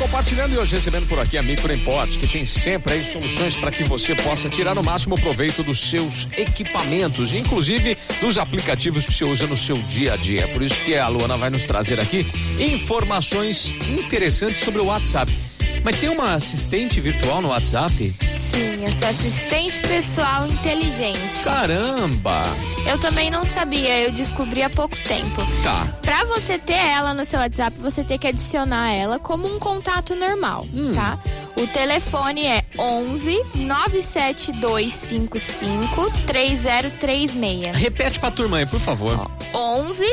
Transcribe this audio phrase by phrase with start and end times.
[0.00, 3.70] compartilhando e hoje recebendo por aqui a Micro Import, que tem sempre aí soluções para
[3.70, 9.24] que você possa tirar o máximo proveito dos seus equipamentos, inclusive dos aplicativos que você
[9.26, 10.48] usa no seu dia a dia.
[10.48, 12.26] Por isso que a Luana vai nos trazer aqui
[12.58, 15.49] informações interessantes sobre o WhatsApp.
[15.84, 18.14] Mas tem uma assistente virtual no WhatsApp?
[18.30, 21.44] Sim, eu sou assistente pessoal inteligente.
[21.44, 22.42] Caramba!
[22.86, 25.46] Eu também não sabia, eu descobri há pouco tempo.
[25.62, 25.86] Tá.
[26.02, 30.14] Pra você ter ela no seu WhatsApp, você tem que adicionar ela como um contato
[30.14, 31.18] normal, tá?
[31.56, 37.76] O telefone é 11 97255 3036.
[37.76, 39.30] Repete pra turma aí, por favor.
[39.54, 40.04] 11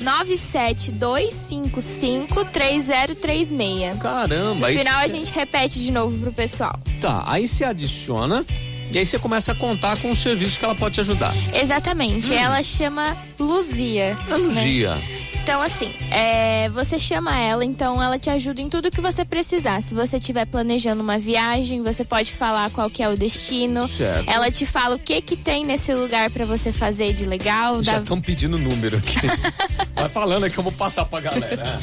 [0.00, 3.98] 97255 3036.
[3.98, 4.70] Caramba!
[4.70, 6.78] No final a gente repete de novo pro pessoal.
[7.00, 8.44] Tá, aí você adiciona
[8.92, 11.32] e aí você começa a contar com os serviços que ela pode te ajudar.
[11.54, 14.16] Exatamente, ela chama Luzia.
[14.28, 14.36] A né?
[14.36, 14.98] Lugia.
[15.42, 19.82] Então, assim, é, você chama ela, então ela te ajuda em tudo que você precisar.
[19.82, 23.88] Se você estiver planejando uma viagem, você pode falar qual que é o destino.
[23.88, 24.28] Certo.
[24.28, 27.82] Ela te fala o que que tem nesse lugar pra você fazer de legal.
[27.82, 29.18] Já dá- estão pedindo número aqui.
[29.96, 31.80] Vai falando que eu vou passar pra galera.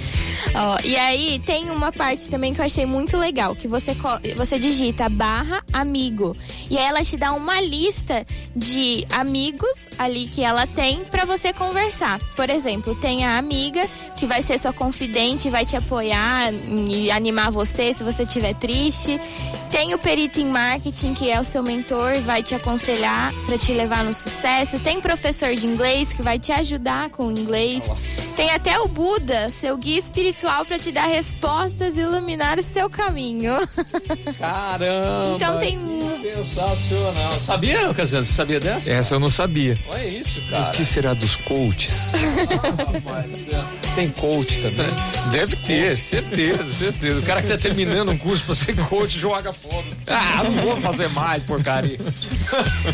[0.56, 3.96] Ó, e aí tem uma parte também que eu achei muito legal, que você,
[4.36, 6.36] você digita barra amigo.
[6.70, 11.54] E aí ela te dá uma lista de amigos ali que ela tem pra você
[11.54, 12.20] conversar.
[12.36, 16.52] Por exemplo, tem a amiga que vai ser sua confidente, vai te apoiar
[16.90, 19.20] e animar você se você estiver triste.
[19.70, 23.74] Tem o perito em marketing, que é o seu mentor, vai te aconselhar pra te
[23.74, 24.80] levar no sucesso.
[24.80, 27.92] Tem professor de inglês que vai te ajudar com o inglês.
[28.38, 32.88] Tem até o Buda, seu guia espiritual, pra te dar respostas e iluminar o seu
[32.88, 33.52] caminho.
[34.38, 35.34] Caramba!
[35.36, 37.32] Então tem que Sensacional.
[37.34, 38.26] Sabia, Cassiano?
[38.26, 38.92] Você sabia dessa?
[38.92, 39.76] Essa eu não sabia.
[39.90, 40.72] Olha isso, O cara.
[40.72, 42.12] que será dos coaches?
[43.98, 44.86] Tem coach também.
[45.32, 47.20] Deve ter, certeza, certeza.
[47.20, 49.84] O cara que tá terminando um curso pra ser coach joga fora.
[50.06, 51.98] Ah, não vou fazer mais, porcaria.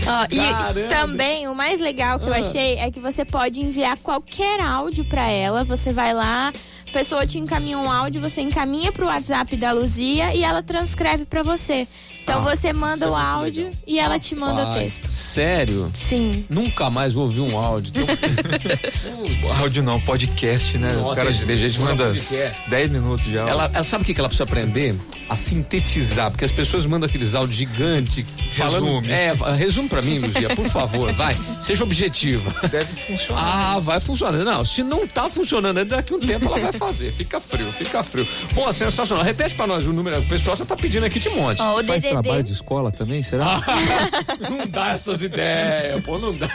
[0.07, 0.87] Ó, e Caramba.
[0.87, 5.27] também o mais legal que eu achei é que você pode enviar qualquer áudio pra
[5.27, 5.65] ela.
[5.65, 6.53] Você vai lá,
[6.87, 11.25] a pessoa te encaminha um áudio, você encaminha pro WhatsApp da Luzia e ela transcreve
[11.25, 11.85] pra você.
[12.23, 15.09] Então Ah, você manda o áudio e ela te manda o texto.
[15.09, 15.91] Sério?
[15.93, 16.45] Sim.
[16.49, 17.93] Nunca mais ouvi um áudio.
[19.59, 20.91] Áudio não, podcast, né?
[20.93, 22.69] Não, o cara tem gente manda manda podcast.
[22.69, 23.51] 10 minutos de áudio.
[23.53, 24.95] Ela, ela sabe o que que ela precisa aprender?
[25.29, 28.25] A sintetizar, porque as pessoas mandam aqueles áudios gigantes.
[28.57, 29.11] Falando, Resume.
[29.11, 31.35] É, resume pra mim, Luzia, por favor, vai.
[31.61, 32.53] Seja objetiva.
[32.69, 33.75] deve funcionar.
[33.75, 34.43] Ah, vai funcionar.
[34.43, 37.11] Não, se não tá funcionando, daqui a um tempo ela vai fazer.
[37.13, 38.27] Fica frio, fica frio.
[38.53, 39.23] Bom, sensacional.
[39.23, 40.19] Repete pra nós o número.
[40.19, 41.61] O pessoal já tá pedindo aqui de monte.
[41.61, 43.61] Ó, o Faz trabalho de escola também, será?
[44.49, 46.49] não dá essas ideias, pô, não dá.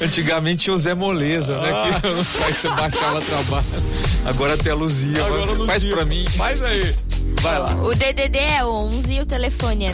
[0.00, 1.70] Antigamente tinha o Zé Moleza, né?
[2.00, 3.64] Que no site você baixava trabalho.
[4.24, 5.24] Agora tem a Luzia.
[5.24, 6.24] Agora, Faz Luzia, pra mim.
[6.36, 6.94] Faz aí.
[7.44, 7.74] Vai lá.
[7.84, 9.92] O DDD é 11 e o telefone é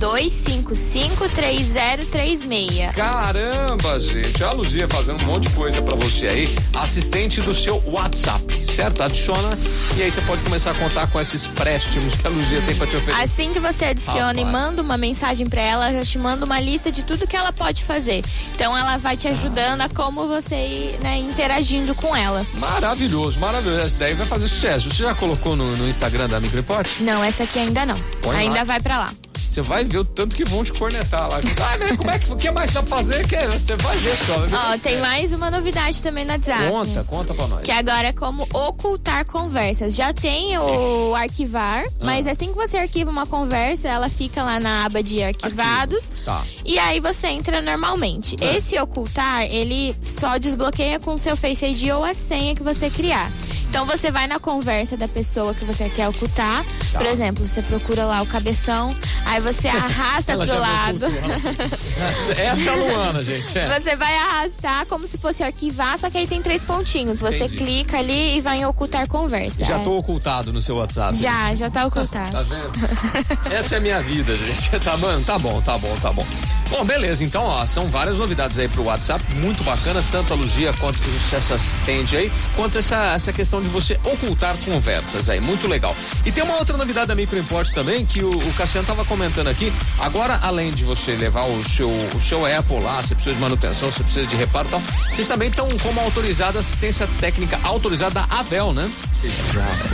[0.00, 2.94] 972553036.
[2.94, 4.42] Caramba, gente.
[4.42, 6.48] A Luzia fazendo um monte de coisa pra você aí.
[6.74, 9.02] Assistente do seu WhatsApp, certo?
[9.02, 9.58] Adiciona
[9.98, 12.86] e aí você pode começar a contar com esses préstimos que a Luzia tem pra
[12.86, 13.22] te oferecer.
[13.22, 16.58] Assim que você adiciona e manda uma mensagem pra ela, ela já te manda uma
[16.58, 18.24] lista de tudo que ela pode fazer.
[18.54, 22.46] Então ela vai te ajudando a como você ir né, interagindo com ela.
[22.54, 23.84] Maravilhoso, maravilhoso.
[23.84, 24.90] Essa daí vai fazer sucesso.
[24.90, 27.00] Você já colocou no, no Instagram da Microport?
[27.00, 27.96] Não, essa aqui ainda não.
[28.22, 28.64] Põe ainda lá.
[28.64, 29.12] vai pra lá.
[29.48, 31.38] Você vai ver o tanto que vão te cornetar lá.
[31.72, 31.96] Ah, né?
[31.96, 33.26] Como é que o que mais dá pra fazer?
[33.26, 34.40] Que você vai ver só.
[34.46, 34.54] ver.
[34.54, 36.68] Ó, tem mais uma novidade também no WhatsApp.
[36.70, 37.62] Conta, conta pra nós.
[37.62, 39.94] Que agora é como ocultar conversas.
[39.96, 42.04] Já tem o arquivar, Ah.
[42.04, 46.10] mas assim que você arquiva uma conversa, ela fica lá na aba de arquivados.
[46.26, 46.44] Tá.
[46.64, 48.36] E aí você entra normalmente.
[48.42, 52.90] Esse ocultar, ele só desbloqueia com o seu Face ID ou a senha que você
[52.90, 53.30] criar.
[53.68, 56.64] Então você vai na conversa da pessoa que você quer ocultar.
[56.92, 56.98] Tá.
[56.98, 58.94] Por exemplo, você procura lá o cabeção,
[59.26, 61.04] aí você arrasta pro lado.
[62.36, 63.58] Essa é a Luana, gente.
[63.58, 63.78] É.
[63.78, 67.20] Você vai arrastar como se fosse arquivar, só que aí tem três pontinhos.
[67.20, 67.56] Você Entendi.
[67.56, 69.64] clica ali e vai em ocultar conversa.
[69.64, 69.84] Já É.
[69.84, 71.16] tô ocultado no seu WhatsApp.
[71.16, 72.28] Já, já tá ocultado.
[72.38, 73.54] Tá vendo?
[73.54, 74.70] Essa é a minha vida, gente.
[74.80, 75.24] Tá, mano?
[75.24, 76.26] Tá bom, tá bom, tá bom.
[76.70, 77.24] Bom, beleza.
[77.24, 80.98] Então, ó, são várias novidades aí pro WhatsApp, muito bacana, tanto a Luzia quanto
[81.34, 85.94] essa assistente aí, quanto essa, essa questão de você ocultar conversas aí, muito legal.
[86.24, 89.48] E tem uma outra novidade da Micro Import também, que o, o Cassiano tava comentando
[89.48, 89.72] aqui.
[89.98, 93.90] Agora, além de você levar o seu, o seu Apple lá, você precisa de manutenção,
[93.90, 98.26] você precisa de reparo e tal, vocês também estão como autorizada assistência técnica autorizada da
[98.38, 98.90] Avel, né?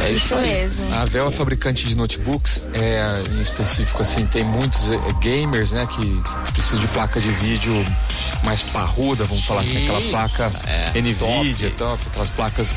[0.03, 0.95] É isso Isso mesmo.
[0.95, 3.03] A Vel é fabricante de notebooks, é,
[3.33, 6.23] em específico, assim, tem muitos é, gamers, né, que
[6.53, 7.85] precisam de placa de vídeo
[8.43, 10.11] mais parruda, vamos falar assim, aquela Sim.
[10.11, 12.77] placa É, NVIDIA e tal, aquelas placas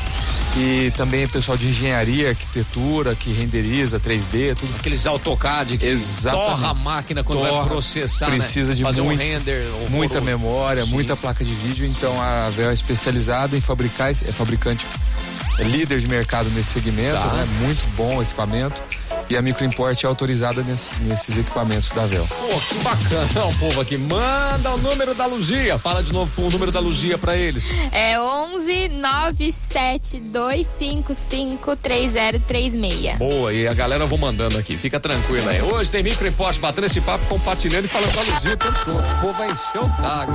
[0.60, 4.74] E também pessoal de engenharia, arquitetura, que renderiza 3D, tudo.
[4.80, 6.48] Aqueles AutoCAD que Exatamente.
[6.50, 8.74] torra a máquina quando Torra, vai processar, precisa né?
[8.74, 9.62] de Fazer muito- um render.
[9.88, 10.20] muita horroroso.
[10.22, 10.90] memória, Sim.
[10.90, 14.84] muita placa de vídeo, então a Vel é especializada em fabricar, é fabricante
[15.60, 17.26] é líder de mercado nesse segmento, Tá.
[17.34, 17.46] né?
[17.62, 18.80] Muito bom o equipamento.
[19.30, 22.26] E a Microimport é autorizada nesse- nesses equipamentos da Vel.
[22.26, 23.96] Pô, que bacana o povo aqui.
[23.98, 25.76] Manda o número da Luzia.
[25.78, 27.68] Fala de novo o número da Luzia pra eles.
[27.92, 33.16] É 11 97255 3036.
[33.18, 34.78] Boa, e a galera eu vou mandando aqui.
[34.78, 35.60] Fica tranquila aí.
[35.62, 38.84] Hoje tem micro imposto batendo esse papo, compartilhando e falando com a Luzia o tempo
[38.84, 38.98] todo.
[38.98, 40.32] O povo vai encher o saco.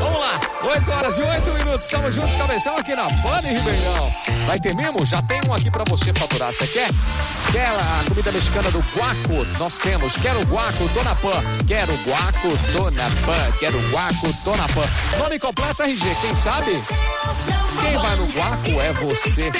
[0.00, 0.25] Vamos lá,
[0.66, 1.84] 8 horas e 8 minutos.
[1.86, 4.10] Estamos juntos, cabeção, aqui na em Ribeirão.
[4.46, 5.06] Vai ter mimo?
[5.06, 6.52] Já tem um aqui pra você faturar.
[6.52, 6.88] Você quer?
[7.52, 9.46] Quer a comida mexicana do Guaco?
[9.58, 10.16] Nós temos.
[10.16, 11.42] Quero Guaco, tô na Pan.
[11.68, 13.52] Quero Guaco, tô na Pan.
[13.60, 14.84] Quero Guaco, tô na Pan.
[15.18, 16.72] Nome completo RG, quem sabe?
[17.80, 19.50] Quem vai no Guaco é você.